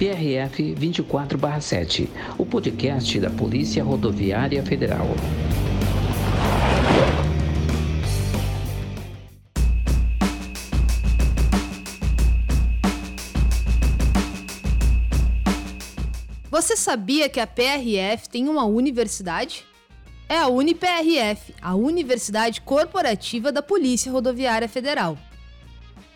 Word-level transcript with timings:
PRF 0.00 0.74
24/7, 0.74 2.08
o 2.38 2.46
podcast 2.46 3.20
da 3.20 3.28
Polícia 3.28 3.84
Rodoviária 3.84 4.62
Federal. 4.62 5.06
Você 16.50 16.74
sabia 16.78 17.28
que 17.28 17.38
a 17.38 17.46
PRF 17.46 18.26
tem 18.30 18.48
uma 18.48 18.64
universidade? 18.64 19.66
É 20.30 20.38
a 20.38 20.48
UniPRF, 20.48 21.54
a 21.60 21.74
Universidade 21.74 22.62
Corporativa 22.62 23.52
da 23.52 23.60
Polícia 23.60 24.10
Rodoviária 24.10 24.66
Federal. 24.66 25.18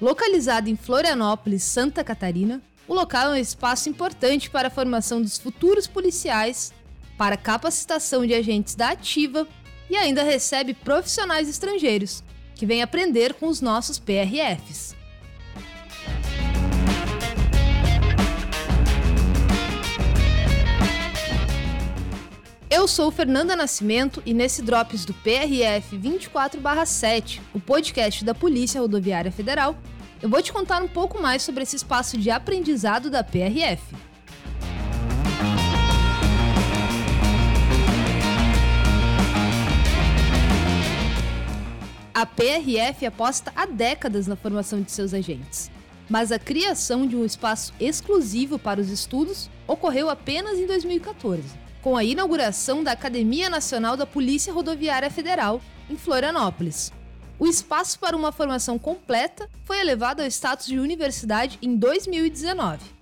Localizada 0.01 0.71
em 0.71 0.75
Florianópolis, 0.75 1.63
Santa 1.63 2.03
Catarina, 2.03 2.63
o 2.87 2.95
local 2.95 3.29
é 3.29 3.39
um 3.39 3.41
espaço 3.41 3.89
importante 3.89 4.51
para 4.51 4.69
a 4.69 4.71
formação 4.71 5.21
dos 5.21 5.39
futuros 5.39 5.87
policiais, 5.87 6.73
para 7.17 7.37
capacitação 7.37 8.27
de 8.27 8.35
agentes 8.35 8.75
da 8.75 8.91
ativa 8.91 9.47
e 9.89 9.97
ainda 9.97 10.23
recebe 10.23 10.75
profissionais 10.75 11.49
estrangeiros 11.49 12.23
que 12.55 12.67
vêm 12.67 12.83
aprender 12.83 13.35
com 13.35 13.47
os 13.47 13.61
nossos 13.61 13.99
PRFs. 13.99 14.95
Eu 22.71 22.89
sou 22.89 23.11
Fernanda 23.11 23.55
Nascimento 23.55 24.21
e 24.27 24.35
nesse 24.35 24.61
Drops 24.61 25.05
do 25.05 25.15
PRF 25.15 25.97
24/7, 25.97 27.41
o 27.55 27.61
podcast 27.61 28.25
da 28.25 28.35
Polícia 28.35 28.81
Rodoviária 28.81 29.31
Federal, 29.31 29.79
eu 30.25 30.31
vou 30.31 30.41
te 30.41 30.55
contar 30.55 30.83
um 30.83 30.89
pouco 30.89 31.21
mais 31.21 31.43
sobre 31.43 31.65
esse 31.65 31.77
espaço 31.77 32.17
de 32.17 32.31
aprendizado 32.31 33.11
da 33.11 33.23
PRF. 33.23 33.95
A 42.15 42.25
PRF 42.25 43.05
aposta 43.05 43.53
há 43.55 43.67
décadas 43.67 44.27
na 44.27 44.35
formação 44.35 44.81
de 44.81 44.91
seus 44.91 45.13
agentes, 45.13 45.71
mas 46.09 46.33
a 46.33 46.39
criação 46.39 47.07
de 47.07 47.15
um 47.15 47.27
espaço 47.27 47.75
exclusivo 47.79 48.59
para 48.59 48.81
os 48.81 48.89
estudos 48.89 49.51
ocorreu 49.69 50.09
apenas 50.09 50.59
em 50.59 50.67
2014, 50.67 51.43
com 51.83 51.99
a 51.99 52.03
inauguração 52.03 52.83
da 52.83 52.93
Academia 52.93 53.51
Nacional 53.51 53.95
da 53.95 54.07
Polícia 54.07 54.55
Rodoviária 54.55 55.11
Federal, 55.11 55.61
em 55.91 55.99
Florianópolis, 55.99 56.91
o 57.39 57.47
espaço 57.47 57.99
para 57.99 58.17
uma 58.17 58.33
formação 58.33 58.79
completa 58.79 59.49
foi 59.65 59.81
elevado 59.81 60.23
ao 60.23 60.29
status 60.29 60.67
de 60.67 60.79
universidade 60.79 61.59
em 61.61 61.77
2019. 61.77 62.95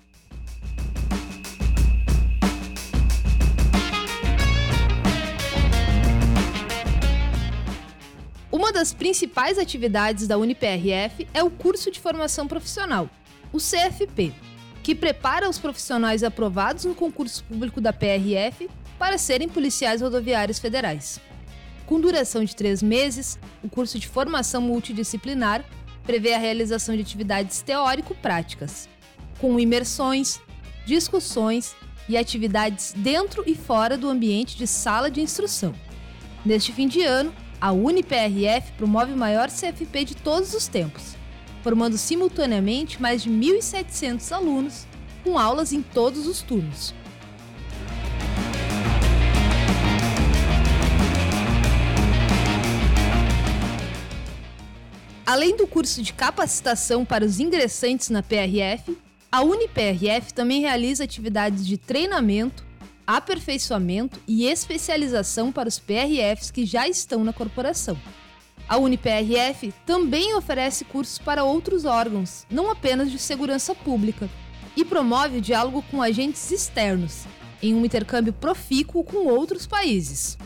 Uma 8.50 8.70
das 8.70 8.92
principais 8.92 9.58
atividades 9.58 10.28
da 10.28 10.36
UniPRF 10.36 11.26
é 11.32 11.42
o 11.42 11.50
curso 11.50 11.90
de 11.90 11.98
formação 11.98 12.46
profissional, 12.46 13.08
o 13.52 13.58
CFP, 13.58 14.32
que 14.82 14.94
prepara 14.94 15.48
os 15.48 15.58
profissionais 15.58 16.22
aprovados 16.22 16.84
no 16.84 16.94
concurso 16.94 17.42
público 17.44 17.80
da 17.80 17.92
PRF 17.92 18.68
para 18.98 19.18
serem 19.18 19.48
policiais 19.48 20.00
rodoviários 20.00 20.58
federais. 20.58 21.20
Com 21.86 22.00
duração 22.00 22.44
de 22.44 22.54
três 22.54 22.82
meses, 22.82 23.38
o 23.62 23.68
curso 23.68 23.98
de 23.98 24.08
formação 24.08 24.60
multidisciplinar 24.60 25.64
prevê 26.04 26.34
a 26.34 26.38
realização 26.38 26.94
de 26.94 27.02
atividades 27.02 27.62
teórico-práticas, 27.62 28.88
com 29.38 29.58
imersões, 29.58 30.40
discussões 30.86 31.74
e 32.08 32.16
atividades 32.16 32.94
dentro 32.96 33.44
e 33.46 33.54
fora 33.54 33.96
do 33.96 34.08
ambiente 34.08 34.56
de 34.56 34.66
sala 34.66 35.10
de 35.10 35.20
instrução. 35.20 35.74
Neste 36.44 36.72
fim 36.72 36.88
de 36.88 37.02
ano, 37.02 37.32
a 37.60 37.72
UniPRF 37.72 38.72
promove 38.72 39.12
o 39.12 39.16
maior 39.16 39.48
CFP 39.48 40.04
de 40.04 40.16
todos 40.16 40.52
os 40.54 40.66
tempos, 40.66 41.16
formando 41.62 41.96
simultaneamente 41.96 43.00
mais 43.00 43.22
de 43.22 43.30
1.700 43.30 44.32
alunos, 44.32 44.86
com 45.22 45.38
aulas 45.38 45.72
em 45.72 45.80
todos 45.80 46.26
os 46.26 46.42
turnos. 46.42 46.92
Além 55.32 55.56
do 55.56 55.66
curso 55.66 56.02
de 56.02 56.12
capacitação 56.12 57.06
para 57.06 57.24
os 57.24 57.40
ingressantes 57.40 58.10
na 58.10 58.22
PRF, 58.22 58.94
a 59.30 59.40
UniPRF 59.40 60.34
também 60.34 60.60
realiza 60.60 61.04
atividades 61.04 61.66
de 61.66 61.78
treinamento, 61.78 62.62
aperfeiçoamento 63.06 64.20
e 64.28 64.44
especialização 64.44 65.50
para 65.50 65.70
os 65.70 65.78
PRFs 65.78 66.50
que 66.50 66.66
já 66.66 66.86
estão 66.86 67.24
na 67.24 67.32
corporação. 67.32 67.98
A 68.68 68.76
UniPRF 68.76 69.72
também 69.86 70.34
oferece 70.34 70.84
cursos 70.84 71.16
para 71.16 71.44
outros 71.44 71.86
órgãos, 71.86 72.46
não 72.50 72.70
apenas 72.70 73.10
de 73.10 73.18
segurança 73.18 73.74
pública, 73.74 74.28
e 74.76 74.84
promove 74.84 75.38
o 75.38 75.40
diálogo 75.40 75.82
com 75.90 76.02
agentes 76.02 76.50
externos, 76.50 77.24
em 77.62 77.72
um 77.72 77.86
intercâmbio 77.86 78.34
profícuo 78.34 79.02
com 79.02 79.26
outros 79.28 79.66
países. 79.66 80.36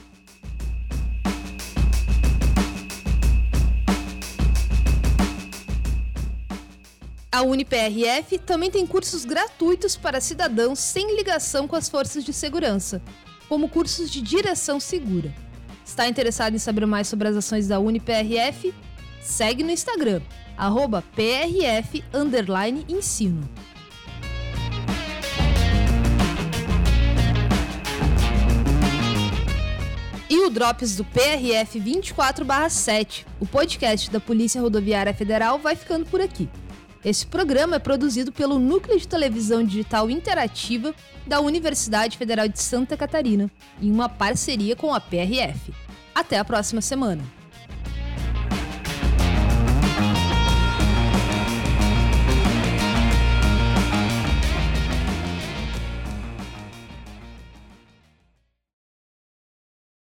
A 7.37 7.43
UniPRF 7.43 8.39
também 8.39 8.71
tem 8.71 8.87
cursos 8.87 9.27
gratuitos 9.27 9.95
para 9.95 10.23
cidadãos 10.23 10.79
sem 10.79 11.15
ligação 11.15 11.69
com 11.69 11.77
as 11.77 11.87
forças 11.87 12.25
de 12.25 12.33
segurança, 12.33 13.03
como 13.47 13.69
cursos 13.69 14.11
de 14.11 14.23
direção 14.23 14.81
segura. 14.81 15.35
Está 15.85 16.09
interessado 16.09 16.55
em 16.55 16.59
saber 16.59 16.87
mais 16.87 17.09
sobre 17.09 17.29
as 17.29 17.37
ações 17.37 17.69
da 17.69 17.79
UniPRF? 17.79 18.73
Segue 19.21 19.63
no 19.63 19.71
Instagram, 19.71 20.23
arroba 20.57 21.05
PRF 21.15 22.03
ensino. 22.89 23.47
E 30.31 30.39
o 30.41 30.49
Drops 30.49 30.97
do 30.97 31.05
PRF 31.05 31.79
24/7, 31.79 33.27
o 33.39 33.45
podcast 33.45 34.11
da 34.11 34.21
Polícia 34.21 34.59
Rodoviária 34.59 35.13
Federal, 35.13 35.59
vai 35.59 35.77
ficando 35.77 36.07
por 36.07 36.23
aqui. 36.23 36.49
Esse 37.07 37.25
programa 37.25 37.77
é 37.77 37.79
produzido 37.79 38.33
pelo 38.33 38.59
Núcleo 38.59 38.99
de 38.99 39.07
Televisão 39.07 39.63
Digital 39.63 40.11
Interativa 40.11 40.93
da 41.25 41.41
Universidade 41.41 42.19
Federal 42.19 42.49
de 42.49 42.61
Santa 42.61 42.97
Catarina, 42.97 43.49
em 43.81 43.93
uma 43.93 44.09
parceria 44.09 44.75
com 44.75 44.93
a 44.93 44.99
PRF. 44.99 45.73
Até 46.13 46.37
a 46.37 46.45
próxima 46.45 46.81
semana! 46.81 47.23